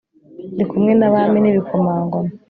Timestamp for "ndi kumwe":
0.53-0.91